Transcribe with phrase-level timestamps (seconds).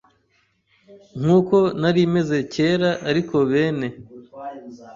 [1.19, 3.87] nkuko nari meze cyera ariko bene